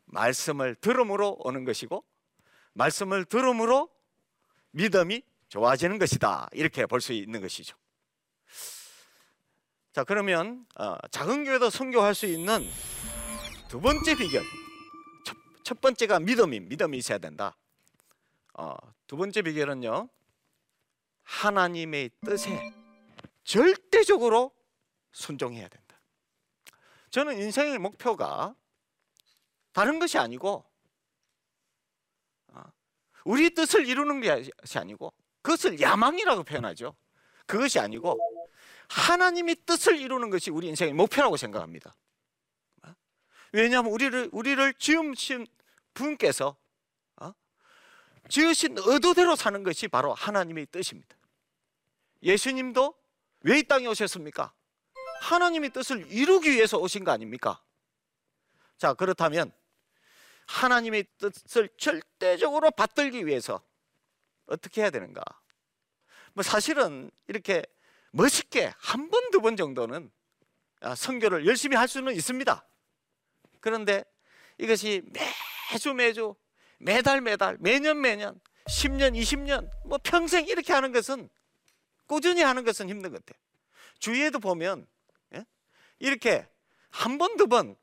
말씀을 0.06 0.74
들음으로 0.76 1.36
오는 1.40 1.64
것이고 1.64 2.04
말씀을 2.74 3.24
들음으로 3.24 3.90
믿음이 4.72 5.22
좋아지는 5.48 5.98
것이다. 5.98 6.48
이렇게 6.52 6.86
볼 6.86 7.00
수 7.00 7.12
있는 7.12 7.40
것이죠. 7.40 7.76
자 9.92 10.04
그러면 10.04 10.66
어, 10.76 10.96
작은 11.10 11.44
교회도 11.44 11.68
선교할 11.68 12.14
수 12.14 12.24
있는 12.26 12.66
두 13.68 13.80
번째 13.80 14.14
비결 14.14 14.42
첫, 15.24 15.36
첫 15.64 15.80
번째가 15.82 16.20
믿음이 16.20 16.60
믿음이 16.60 16.96
있어야 16.96 17.18
된다. 17.18 17.56
어, 18.54 18.74
두 19.06 19.16
번째 19.18 19.42
비결은요 19.42 20.08
하나님의 21.24 22.10
뜻에 22.24 22.72
절대적으로 23.44 24.52
순종해야 25.12 25.68
된다. 25.68 25.81
저는 27.12 27.38
인생의 27.38 27.78
목표가 27.78 28.56
다른 29.72 29.98
것이 29.98 30.18
아니고 30.18 30.64
어, 32.48 32.62
우리 33.24 33.54
뜻을 33.54 33.86
이루는 33.86 34.20
것이 34.20 34.78
아니고 34.78 35.12
그것을 35.42 35.80
야망이라고 35.80 36.42
표현하죠. 36.42 36.96
그것이 37.46 37.78
아니고 37.78 38.18
하나님이 38.88 39.64
뜻을 39.66 39.98
이루는 40.00 40.30
것이 40.30 40.50
우리 40.50 40.68
인생의 40.68 40.94
목표라고 40.94 41.36
생각합니다. 41.36 41.94
왜냐하면 43.52 43.92
우리를 43.92 44.30
우리를 44.32 44.74
지으신 44.74 45.46
분께서 45.92 46.56
어? 47.16 47.32
지으신 48.30 48.76
의도대로 48.78 49.36
사는 49.36 49.62
것이 49.62 49.86
바로 49.88 50.14
하나님의 50.14 50.66
뜻입니다. 50.66 51.14
예수님도 52.22 52.94
왜 53.42 53.58
이 53.58 53.62
땅에 53.64 53.86
오셨습니까? 53.86 54.54
하나님의 55.26 55.70
뜻을 55.70 56.10
이루기 56.10 56.50
위해서 56.50 56.78
오신 56.78 57.04
거 57.04 57.12
아닙니까? 57.12 57.62
자 58.76 58.92
그렇다면 58.94 59.52
하나님의 60.46 61.04
뜻을 61.18 61.68
절대적으로 61.78 62.72
받들기 62.72 63.24
위해서 63.26 63.62
어떻게 64.46 64.82
해야 64.82 64.90
되는가? 64.90 65.22
뭐 66.34 66.42
사실은 66.42 67.10
이렇게 67.28 67.64
멋있게 68.10 68.72
한 68.78 69.08
번, 69.10 69.30
두 69.30 69.40
번 69.40 69.56
정도는 69.56 70.10
선교를 70.96 71.46
열심히 71.46 71.76
할 71.76 71.86
수는 71.86 72.14
있습니다. 72.14 72.66
그런데 73.60 74.04
이것이 74.58 75.02
매주 75.70 75.94
매주 75.94 76.34
매달 76.78 77.20
매달 77.20 77.56
매년 77.60 78.00
매년 78.00 78.40
10년, 78.66 79.16
20년 79.16 79.70
뭐 79.86 79.98
평생 80.02 80.46
이렇게 80.46 80.72
하는 80.72 80.90
것은 80.92 81.30
꾸준히 82.06 82.42
하는 82.42 82.64
것은 82.64 82.88
힘든 82.88 83.12
것 83.12 83.24
같아요. 83.24 83.40
주위에도 84.00 84.40
보면 84.40 84.80
예? 84.80 84.92
이렇게 86.02 86.46
한 86.90 87.16
번, 87.18 87.36
두 87.36 87.46
번 87.46 87.76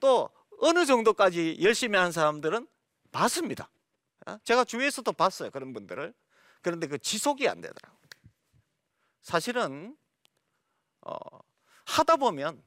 또 0.00 0.30
어느 0.60 0.86
정도까지 0.86 1.58
열심히 1.60 1.96
하는 1.98 2.12
사람들은 2.12 2.66
봤습니다. 3.12 3.68
어? 4.26 4.38
제가 4.44 4.64
주위에서도 4.64 5.10
봤어요. 5.12 5.50
그런 5.50 5.72
분들을. 5.72 6.14
그런데 6.62 6.86
그 6.86 6.98
지속이 6.98 7.48
안 7.48 7.60
되더라고요. 7.60 7.98
사실은 9.22 9.96
어, 11.00 11.14
하다 11.86 12.16
보면 12.16 12.62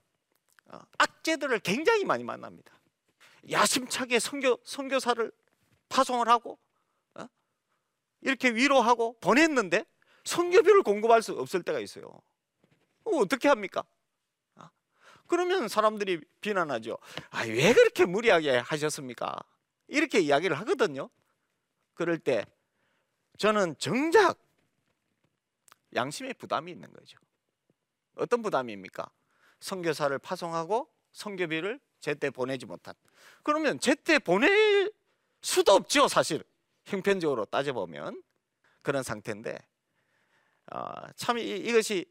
어, 0.66 0.80
악재들을 0.98 1.60
굉장히 1.60 2.06
많이 2.06 2.24
만납니다. 2.24 2.74
야심차게 3.50 4.20
선교 4.20 4.60
선교사를 4.64 5.32
파송을 5.90 6.28
하고 6.30 6.60
어? 7.16 7.28
이렇게 8.22 8.50
위로하고 8.50 9.18
보냈는데 9.20 9.86
선교비를 10.26 10.84
공급할 10.84 11.22
수 11.22 11.34
없을 11.34 11.64
때가 11.64 11.80
있어요. 11.80 12.22
어떻게 13.04 13.48
합니까? 13.48 13.84
어? 15.32 15.36
그러면 15.36 15.70
사람들이 15.70 16.20
비난하죠. 16.42 16.98
아, 17.30 17.44
왜 17.46 17.74
그렇게 17.74 18.06
무리하게 18.06 18.58
하셨습니까? 18.58 19.34
이렇게 19.88 20.20
이야기를 20.20 20.60
하거든요. 20.60 21.10
그럴 21.94 22.20
때 22.20 22.46
저는 23.38 23.76
정작 23.78 24.38
양심의 25.96 26.34
부담이 26.34 26.72
있는 26.72 26.92
거죠. 26.92 27.18
어떤 28.16 28.42
부담입니까? 28.42 29.10
선교사를 29.62 30.18
파송하고 30.20 30.90
선교비를 31.14 31.80
제때 32.00 32.30
보내지 32.30 32.66
못한. 32.66 32.94
그러면 33.44 33.80
제때 33.80 34.20
보낼 34.20 34.92
수도 35.42 35.74
없죠, 35.74 36.08
사실. 36.08 36.44
형편적으로 36.86 37.46
따져보면 37.46 38.22
그런 38.82 39.04
상태인데 39.04 39.58
어, 40.74 40.92
참 41.16 41.38
이, 41.38 41.72
것이 41.72 42.06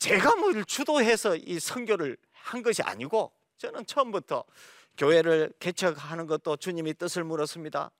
제가 0.00 0.34
뭘 0.36 0.64
주도해서 0.64 1.36
이 1.36 1.60
선교를 1.60 2.16
한 2.42 2.62
것이 2.62 2.82
아니고 2.82 3.32
저는 3.58 3.86
처음부터 3.86 4.44
교회를 4.96 5.52
개척하는 5.58 6.26
것도 6.26 6.56
주님이 6.56 6.94
뜻을 6.94 7.24
물었습니다. 7.24 7.90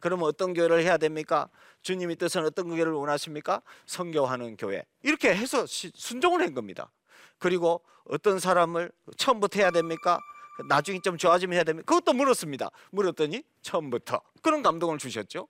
그러면 0.00 0.26
어떤 0.26 0.52
교회를 0.52 0.82
해야 0.82 0.96
됩니까? 0.96 1.48
주님이 1.82 2.16
뜻은 2.16 2.44
어떤 2.44 2.68
교회를 2.68 2.92
원하십니까? 2.92 3.62
선교하는 3.86 4.56
교회. 4.56 4.84
이렇게 5.02 5.34
해서 5.34 5.64
순종을 5.66 6.42
한 6.42 6.54
겁니다. 6.54 6.90
그리고 7.38 7.82
어떤 8.04 8.38
사람을 8.38 8.90
처음부터 9.16 9.60
해야 9.60 9.70
됩니까? 9.70 10.18
나중에 10.68 11.00
좀 11.00 11.16
좋아지면 11.16 11.54
해야 11.54 11.64
됩니까? 11.64 11.86
그것도 11.86 12.12
물었습니다. 12.14 12.70
물었더니 12.90 13.44
처음부터 13.62 14.20
그런 14.42 14.62
감동을 14.62 14.98
주셨죠. 14.98 15.48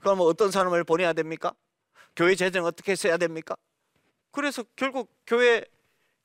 그러면 0.00 0.26
어떤 0.26 0.50
사람을 0.50 0.84
보내야 0.84 1.12
됩니까? 1.12 1.52
교회 2.14 2.34
재정 2.34 2.64
어떻게 2.64 2.94
써야 2.94 3.16
됩니까? 3.16 3.56
그래서 4.30 4.64
결국 4.76 5.12
교회 5.26 5.64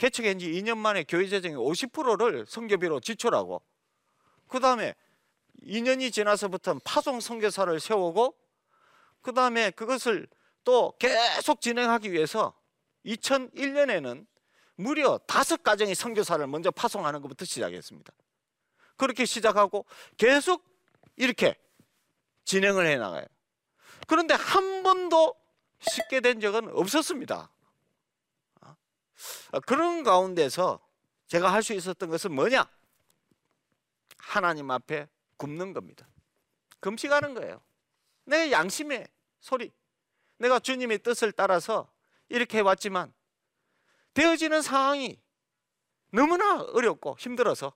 개척한 0.03 0.37
지 0.37 0.51
2년 0.51 0.77
만에 0.77 1.03
교회 1.03 1.27
재정의 1.27 1.57
50%를 1.57 2.45
성교비로 2.45 2.99
지출하고 2.99 3.61
그 4.49 4.59
다음에 4.59 4.95
2년이 5.61 6.11
지나서부터 6.11 6.79
파송 6.83 7.21
선교사를 7.21 7.79
세우고 7.79 8.35
그 9.21 9.33
다음에 9.33 9.71
그것을 9.71 10.27
또 10.65 10.93
계속 10.99 11.61
진행하기 11.61 12.11
위해서 12.11 12.53
2001년에는 13.05 14.27
무려 14.75 15.19
다섯 15.19 15.63
가정의 15.63 15.95
선교사를 15.95 16.45
먼저 16.47 16.69
파송하는 16.69 17.21
것부터 17.21 17.45
시작했습니다. 17.45 18.11
그렇게 18.97 19.23
시작하고 19.23 19.85
계속 20.17 20.65
이렇게 21.15 21.55
진행을 22.43 22.87
해 22.87 22.97
나가요. 22.97 23.25
그런데 24.07 24.33
한 24.33 24.83
번도 24.83 25.33
쉽게 25.79 26.19
된 26.19 26.41
적은 26.41 26.75
없었습니다. 26.75 27.52
아, 29.51 29.59
그런 29.59 30.03
가운데서 30.03 30.79
제가 31.27 31.51
할 31.51 31.63
수 31.63 31.73
있었던 31.73 32.09
것은 32.09 32.33
뭐냐? 32.33 32.67
하나님 34.17 34.71
앞에 34.71 35.07
굽는 35.37 35.73
겁니다. 35.73 36.07
금식하는 36.79 37.33
거예요. 37.33 37.61
내 38.25 38.51
양심의 38.51 39.07
소리. 39.39 39.71
내가 40.37 40.59
주님의 40.59 40.99
뜻을 40.99 41.31
따라서 41.31 41.91
이렇게 42.29 42.57
해왔지만 42.59 43.13
되어지는 44.13 44.61
상황이 44.61 45.19
너무나 46.11 46.61
어렵고 46.61 47.17
힘들어서 47.19 47.73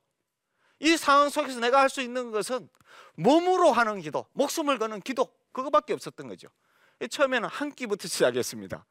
이 0.80 0.96
상황 0.98 1.30
속에서 1.30 1.60
내가 1.60 1.80
할 1.82 1.90
수 1.90 2.02
있는 2.02 2.32
것은 2.32 2.70
몸으로 3.16 3.72
하는 3.72 4.00
기도, 4.02 4.28
목숨을 4.34 4.78
거는 4.78 5.02
기도 5.02 5.34
그거밖에 5.52 5.94
없었던 5.94 6.28
거죠. 6.28 6.50
처음에는 7.10 7.50
한 7.50 7.72
끼부터 7.72 8.08
시작했습니다. 8.08 8.86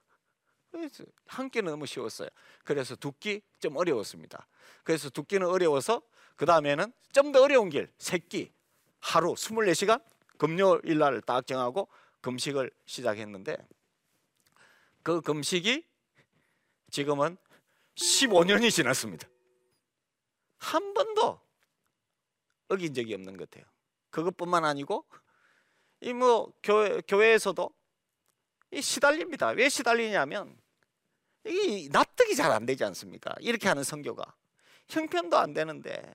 한 1.26 1.50
끼는 1.50 1.70
너무 1.70 1.86
쉬웠어요. 1.86 2.28
그래서 2.64 2.94
두 2.96 3.12
끼 3.12 3.42
좀 3.60 3.76
어려웠습니다. 3.76 4.46
그래서 4.84 5.10
두 5.10 5.24
끼는 5.24 5.46
어려워서 5.46 6.02
그 6.36 6.46
다음에는 6.46 6.92
좀 7.12 7.32
더 7.32 7.42
어려운 7.42 7.68
길, 7.70 7.92
세 7.98 8.18
끼, 8.18 8.52
하루 9.00 9.34
24시간 9.34 10.02
금요일 10.38 10.98
날딱 10.98 11.46
정하고 11.46 11.88
금식을 12.20 12.70
시작했는데 12.86 13.56
그 15.02 15.20
금식이 15.20 15.84
지금은 16.90 17.36
15년이 17.94 18.70
지났습니다. 18.70 19.28
한 20.58 20.94
번도 20.94 21.40
어긴 22.68 22.92
적이 22.94 23.14
없는 23.14 23.36
것 23.36 23.48
같아요. 23.50 23.64
그것뿐만 24.10 24.64
아니고 24.64 25.06
이 26.00 26.12
뭐 26.12 26.52
교회 26.62 27.00
교회에서도 27.02 27.70
이 28.72 28.82
시달립니다. 28.82 29.48
왜 29.48 29.68
시달리냐면 29.68 30.58
이게 31.46 31.88
납득이 31.90 32.34
잘 32.34 32.50
안 32.52 32.66
되지 32.66 32.84
않습니까? 32.84 33.34
이렇게 33.40 33.68
하는 33.68 33.82
성교가 33.82 34.34
형편도 34.88 35.36
안 35.36 35.52
되는데 35.54 36.14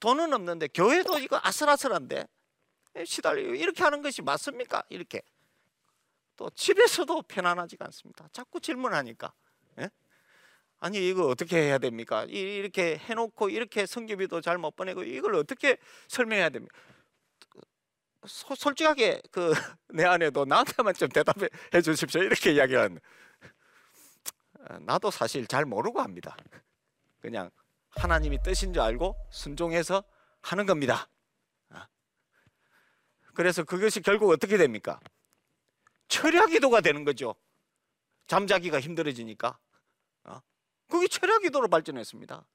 돈은 0.00 0.32
없는데 0.32 0.68
교회도 0.68 1.18
이거 1.18 1.40
아슬아슬한데 1.42 2.28
시달리고 3.04 3.54
이렇게 3.54 3.82
하는 3.82 4.00
것이 4.00 4.22
맞습니까? 4.22 4.84
이렇게 4.90 5.22
또 6.36 6.50
집에서도 6.50 7.22
편안하지가 7.22 7.84
않습니다. 7.86 8.28
자꾸 8.32 8.60
질문하니까 8.60 9.32
예? 9.80 9.90
아니 10.78 11.08
이거 11.08 11.26
어떻게 11.26 11.56
해야 11.56 11.78
됩니까? 11.78 12.24
이렇게 12.28 12.96
해놓고 12.98 13.48
이렇게 13.50 13.86
성교비도 13.86 14.40
잘 14.40 14.56
못 14.58 14.76
보내고 14.76 15.02
이걸 15.02 15.34
어떻게 15.34 15.78
설명해야 16.06 16.50
됩니까? 16.50 16.78
소, 18.26 18.54
솔직하게 18.54 19.22
그 19.32 19.50
내 19.88 20.04
아내도 20.04 20.44
나한테만 20.44 20.94
좀 20.94 21.08
대답해 21.08 21.48
주십시오 21.82 22.22
이렇게 22.22 22.52
이야기하는 22.52 22.98
어, 22.98 23.00
나도 24.80 25.10
사실 25.10 25.46
잘 25.46 25.64
모르고 25.64 26.00
합니다. 26.00 26.36
그냥 27.20 27.50
하나님이 27.90 28.42
뜻인 28.42 28.72
줄 28.72 28.82
알고 28.82 29.16
순종해서 29.30 30.04
하는 30.42 30.66
겁니다. 30.66 31.08
어. 31.70 31.80
그래서 33.34 33.64
그것이 33.64 34.00
결국 34.00 34.30
어떻게 34.30 34.56
됩니까? 34.56 35.00
철야 36.08 36.46
기도가 36.46 36.80
되는 36.80 37.04
거죠. 37.04 37.34
잠자기가 38.26 38.80
힘들어지니까. 38.80 39.58
어? 40.24 40.40
그게 40.88 41.08
철야 41.08 41.38
기도로 41.38 41.68
발전했습니다. 41.68 42.46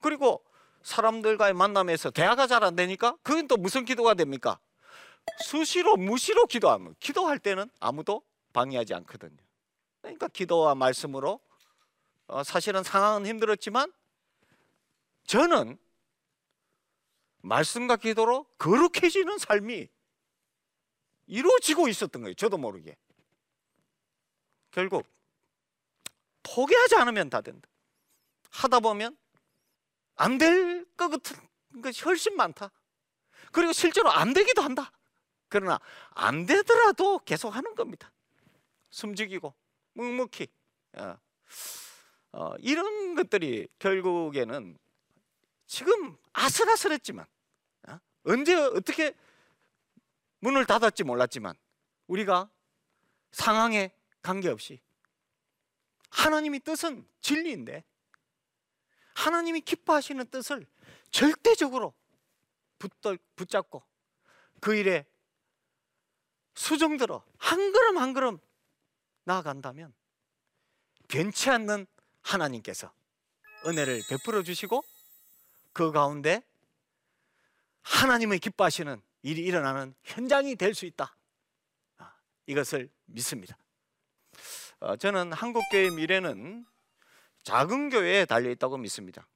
그리고 0.00 0.44
사람들과의 0.82 1.54
만남에서 1.54 2.10
대화가 2.10 2.46
잘 2.46 2.62
안 2.62 2.76
되니까 2.76 3.16
그건 3.22 3.48
또 3.48 3.56
무슨 3.56 3.84
기도가 3.84 4.14
됩니까? 4.14 4.60
수시로 5.42 5.96
무시로 5.96 6.46
기도하면 6.46 6.94
기도할 7.00 7.38
때는 7.38 7.68
아무도 7.80 8.22
방해하지 8.52 8.94
않거든요. 8.94 9.36
그러니까 10.06 10.28
기도와 10.28 10.76
말씀으로 10.76 11.40
어, 12.28 12.44
사실은 12.44 12.84
상황은 12.84 13.26
힘들었지만 13.26 13.92
저는 15.26 15.76
말씀과 17.42 17.96
기도로 17.96 18.44
거룩해지는 18.58 19.38
삶이 19.38 19.88
이루어지고 21.26 21.88
있었던 21.88 22.22
거예요. 22.22 22.34
저도 22.34 22.56
모르게. 22.56 22.96
결국 24.70 25.06
포기하지 26.44 26.94
않으면 26.96 27.28
다 27.28 27.40
된다. 27.40 27.68
하다 28.50 28.80
보면 28.80 29.16
안 30.14 30.38
될 30.38 30.86
것 30.96 31.08
같은 31.10 31.36
것이 31.82 32.02
훨씬 32.04 32.36
많다. 32.36 32.70
그리고 33.52 33.72
실제로 33.72 34.10
안 34.10 34.32
되기도 34.32 34.62
한다. 34.62 34.92
그러나 35.48 35.80
안 36.10 36.46
되더라도 36.46 37.18
계속 37.18 37.50
하는 37.50 37.74
겁니다. 37.74 38.12
숨죽이고 38.90 39.52
묵묵히 39.96 40.48
어, 40.98 41.18
어, 42.32 42.54
이런 42.58 43.14
것들이 43.14 43.66
결국에는 43.78 44.78
지금 45.66 46.16
아슬아슬했지만 46.32 47.26
어? 47.88 47.98
언제 48.24 48.54
어떻게 48.54 49.14
문을 50.40 50.66
닫았지 50.66 51.02
몰랐지만 51.04 51.56
우리가 52.06 52.50
상황에 53.32 53.90
관계없이 54.22 54.80
하나님이 56.10 56.60
뜻은 56.60 57.06
진리인데 57.20 57.84
하나님이 59.14 59.62
기뻐하시는 59.62 60.26
뜻을 60.26 60.66
절대적으로 61.10 61.94
붙잡고 63.34 63.82
그 64.60 64.74
일에 64.74 65.06
수정들어 66.54 67.24
한 67.38 67.72
걸음 67.72 67.98
한 67.98 68.12
걸음 68.12 68.38
나아간다면 69.26 69.92
변치 71.08 71.50
않는 71.50 71.86
하나님께서 72.22 72.92
은혜를 73.66 74.02
베풀어 74.08 74.42
주시고 74.42 74.82
그 75.72 75.92
가운데 75.92 76.42
하나님의 77.82 78.38
기뻐하시는 78.38 79.00
일이 79.22 79.42
일어나는 79.42 79.94
현장이 80.04 80.56
될 80.56 80.74
수 80.74 80.86
있다. 80.86 81.14
아, 81.98 82.12
이것을 82.46 82.88
믿습니다. 83.06 83.56
어, 84.80 84.96
저는 84.96 85.32
한국교회 85.32 85.90
미래는 85.90 86.66
작은 87.42 87.90
교회에 87.90 88.24
달려 88.24 88.50
있다고 88.50 88.76
믿습니다. 88.78 89.26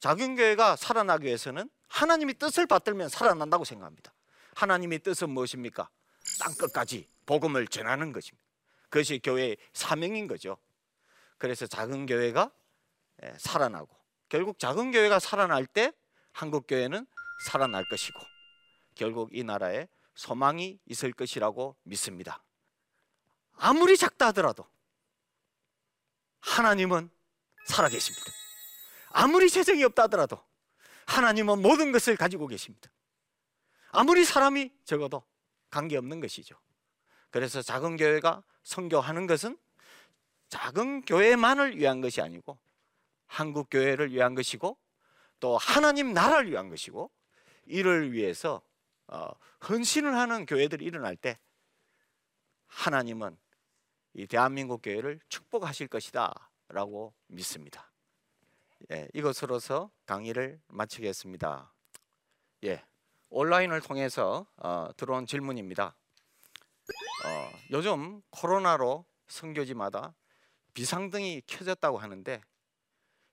작은 0.00 0.36
교회가 0.36 0.76
살아나기 0.76 1.26
위해서는 1.26 1.68
하나님이 1.88 2.34
뜻을 2.34 2.66
받들면 2.66 3.08
살아난다고 3.08 3.64
생각합니다. 3.64 4.12
하나님의 4.54 5.00
뜻은 5.00 5.30
무엇입니까? 5.30 5.88
땅 6.40 6.54
끝까지 6.54 7.08
복음을 7.26 7.66
전하는 7.68 8.12
것입니다. 8.12 8.49
그것이 8.90 9.20
교회의 9.22 9.56
사명인 9.72 10.26
거죠. 10.26 10.58
그래서 11.38 11.66
작은 11.66 12.06
교회가 12.06 12.52
예, 13.22 13.34
살아나고 13.38 13.88
결국 14.28 14.58
작은 14.58 14.92
교회가 14.92 15.18
살아날 15.18 15.66
때 15.66 15.92
한국 16.32 16.66
교회는 16.66 17.06
살아날 17.46 17.88
것이고 17.88 18.20
결국 18.94 19.34
이 19.34 19.42
나라에 19.42 19.88
소망이 20.14 20.78
있을 20.86 21.12
것이라고 21.12 21.76
믿습니다. 21.84 22.42
아무리 23.54 23.96
작다 23.96 24.28
하더라도 24.28 24.66
하나님은 26.40 27.10
살아계십니다. 27.66 28.26
아무리 29.10 29.50
재정이 29.50 29.84
없다 29.84 30.04
하더라도 30.04 30.42
하나님은 31.06 31.60
모든 31.62 31.92
것을 31.92 32.16
가지고 32.16 32.46
계십니다. 32.46 32.90
아무리 33.90 34.24
사람이 34.24 34.72
적어도 34.84 35.24
관계없는 35.70 36.20
것이죠. 36.20 36.56
그래서 37.30 37.62
작은 37.62 37.96
교회가 37.96 38.42
선교하는 38.62 39.26
것은 39.26 39.58
작은 40.48 41.02
교회만을 41.02 41.76
위한 41.78 42.00
것이 42.00 42.20
아니고 42.20 42.58
한국 43.26 43.68
교회를 43.70 44.12
위한 44.12 44.34
것이고 44.34 44.76
또 45.38 45.56
하나님 45.56 46.12
나라를 46.12 46.50
위한 46.50 46.68
것이고 46.68 47.10
이를 47.66 48.12
위해서 48.12 48.62
어, 49.06 49.30
헌신을 49.68 50.14
하는 50.14 50.46
교회들이 50.46 50.84
일어날 50.84 51.16
때 51.16 51.38
하나님은 52.66 53.36
이 54.14 54.26
대한민국 54.26 54.82
교회를 54.82 55.20
축복하실 55.28 55.88
것이다라고 55.88 57.14
믿습니다. 57.28 57.92
예, 58.92 59.08
이것으로서 59.14 59.90
강의를 60.06 60.60
마치겠습니다. 60.68 61.72
예, 62.64 62.84
온라인을 63.28 63.80
통해서 63.80 64.46
어, 64.56 64.88
들어온 64.96 65.26
질문입니다. 65.26 65.96
어, 67.24 67.52
요즘 67.70 68.22
코로나로 68.30 69.04
선교지마다 69.28 70.14
비상등이 70.74 71.42
켜졌다고 71.46 71.98
하는데 71.98 72.40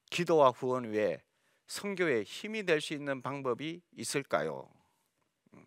기도와 0.09 0.49
후원 0.49 0.85
외에 0.91 1.21
선교에 1.67 2.23
힘이 2.23 2.63
될 2.63 2.81
수 2.81 2.93
있는 2.93 3.21
방법이 3.21 3.81
있을까요? 3.91 4.69
음. 5.53 5.65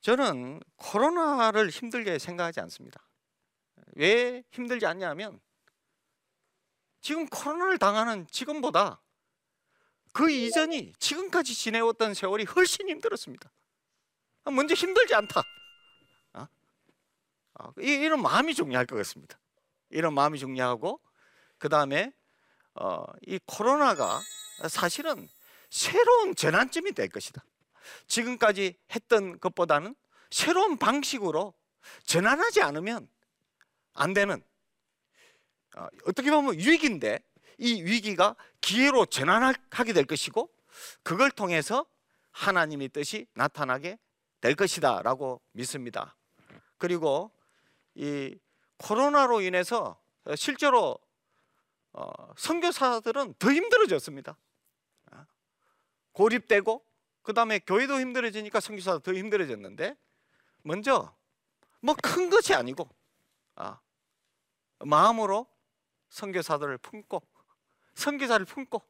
저는 0.00 0.60
코로나를 0.76 1.70
힘들게 1.70 2.18
생각하지 2.18 2.60
않습니다. 2.60 3.06
왜 3.94 4.42
힘들지 4.50 4.86
않냐면 4.86 5.40
지금 7.00 7.26
코로나를 7.26 7.78
당하는 7.78 8.26
지금보다 8.28 9.00
그 10.12 10.30
이전이 10.30 10.92
지금까지 10.98 11.54
지내왔던 11.54 12.14
세월이 12.14 12.44
훨씬 12.44 12.88
힘들었습니다. 12.88 13.50
먼저 14.44 14.74
힘들지 14.74 15.14
않다. 15.14 15.42
어? 17.58 17.68
어, 17.68 17.72
이런 17.78 18.22
마음이 18.22 18.54
중요할 18.54 18.86
것 18.86 18.96
같습니다. 18.96 19.38
이런 19.90 20.14
마음이 20.14 20.38
중요하고 20.38 21.00
그 21.58 21.68
다음에 21.68 22.12
어, 22.74 23.04
이 23.26 23.38
코로나가 23.46 24.20
사실은 24.68 25.28
새로운 25.70 26.34
전환점이 26.34 26.92
될 26.92 27.08
것이다. 27.08 27.44
지금까지 28.06 28.76
했던 28.94 29.38
것보다는 29.38 29.94
새로운 30.30 30.78
방식으로 30.78 31.54
전환하지 32.04 32.62
않으면 32.62 33.08
안 33.94 34.14
되는 34.14 34.42
어, 35.76 35.86
어떻게 36.06 36.30
보면 36.30 36.58
위기인데 36.58 37.20
이 37.58 37.82
위기가 37.82 38.34
기회로 38.60 39.06
전환하게 39.06 39.92
될 39.92 40.04
것이고 40.04 40.50
그걸 41.02 41.30
통해서 41.30 41.86
하나님의 42.30 42.88
뜻이 42.88 43.26
나타나게 43.34 43.98
될 44.40 44.54
것이다 44.54 45.02
라고 45.02 45.40
믿습니다. 45.52 46.16
그리고 46.78 47.30
이 47.94 48.38
코로나로 48.78 49.40
인해서 49.40 50.00
실제로 50.36 50.98
어, 51.92 52.34
선교사들은 52.36 53.34
더 53.38 53.52
힘들어졌습니다. 53.52 54.36
어, 55.12 55.26
고립되고 56.12 56.84
그 57.22 57.34
다음에 57.34 57.58
교회도 57.60 58.00
힘들어지니까 58.00 58.60
선교사도 58.60 59.00
더 59.00 59.14
힘들어졌는데 59.14 59.96
먼저 60.62 61.14
뭐 61.80 61.94
큰 62.02 62.30
것이 62.30 62.54
아니고 62.54 62.88
아, 63.56 63.80
마음으로 64.78 65.46
선교사들을 66.10 66.78
품고 66.78 67.22
선교사를 67.94 68.46
품고 68.46 68.82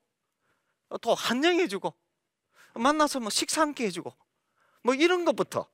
또 1.01 1.15
환영해주고 1.15 1.95
만나서 2.75 3.21
뭐 3.21 3.31
식사 3.31 3.63
함께 3.63 3.87
해주고 3.87 4.15
뭐 4.83 4.95
이런 4.95 5.25
것부터 5.25 5.69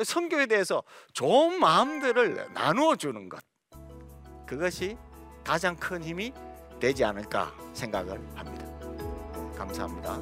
어? 0.00 0.04
선교에 0.04 0.46
대해서 0.46 0.82
좋은 1.12 1.60
마음들을 1.60 2.48
나누어 2.54 2.96
주는 2.96 3.28
것 3.28 3.40
그것이 4.46 4.96
가장 5.44 5.76
큰 5.76 6.02
힘이 6.02 6.32
되지 6.80 7.04
않을까 7.04 7.54
생각을 7.74 8.18
합니다. 8.34 8.66
감사합니다. 9.56 10.18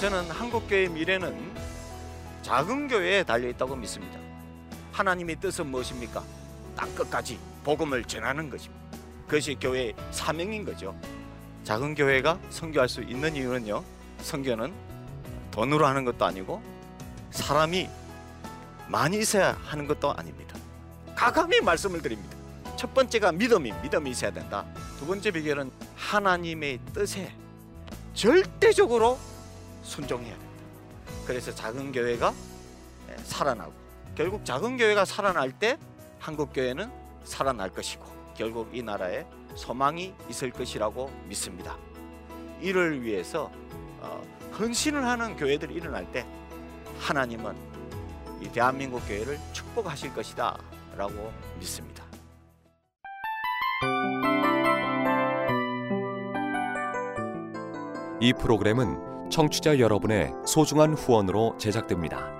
저는 0.00 0.30
한국 0.30 0.66
교회의 0.66 0.88
미래는 0.88 1.54
작은 2.42 2.88
교회에 2.88 3.22
달려 3.22 3.48
있다고 3.50 3.76
믿습니다. 3.76 4.18
하나님의 4.92 5.36
뜻은 5.36 5.66
무엇입니까? 5.66 6.24
땅 6.74 6.94
끝까지 6.94 7.38
복음을 7.64 8.02
전하는 8.04 8.48
것입니다. 8.48 8.82
그것이 9.26 9.56
교회의 9.60 9.94
사명인 10.10 10.64
거죠. 10.64 10.98
작은 11.64 11.94
교회가 11.94 12.40
선교할 12.48 12.88
수 12.88 13.02
있는 13.02 13.36
이유는요. 13.36 13.84
선교는 14.22 14.89
돈으로 15.50 15.86
하는 15.86 16.04
것도 16.04 16.24
아니고 16.24 16.62
사람이 17.30 17.88
많이 18.88 19.18
있어야 19.18 19.56
하는 19.64 19.86
것도 19.86 20.12
아닙니다. 20.12 20.56
가감히 21.14 21.60
말씀을 21.60 22.02
드립니다. 22.02 22.36
첫 22.76 22.92
번째가 22.94 23.32
믿음이 23.32 23.72
믿음이 23.82 24.10
있어야 24.10 24.30
된다. 24.32 24.64
두 24.98 25.06
번째 25.06 25.30
비결은 25.30 25.70
하나님의 25.96 26.80
뜻에 26.92 27.32
절대적으로 28.14 29.18
순종해야 29.82 30.32
된다. 30.32 30.46
그래서 31.26 31.54
작은 31.54 31.92
교회가 31.92 32.34
예, 33.10 33.16
살아나고 33.22 33.72
결국 34.14 34.44
작은 34.44 34.76
교회가 34.76 35.04
살아날 35.04 35.52
때 35.52 35.78
한국 36.18 36.52
교회는 36.52 36.90
살아날 37.24 37.70
것이고 37.70 38.04
결국 38.34 38.74
이 38.74 38.82
나라에 38.82 39.26
소망이 39.54 40.14
있을 40.28 40.50
것이라고 40.50 41.10
믿습니다. 41.26 41.76
이를 42.60 43.02
위해서 43.02 43.50
어, 44.00 44.22
헌신을 44.58 45.04
하는 45.04 45.36
교회들이 45.36 45.74
일어날 45.74 46.10
때 46.12 46.26
하나님은 46.98 47.54
이 48.40 48.48
대한민국 48.48 49.00
교회를 49.06 49.38
축복하실 49.52 50.14
것이다 50.14 50.58
라고 50.96 51.32
믿습니다. 51.58 52.04
이 58.20 58.34
프로그램은 58.34 59.30
청취자 59.30 59.78
여러분의 59.78 60.32
소중한 60.46 60.92
후원으로 60.92 61.56
제작됩니다. 61.58 62.39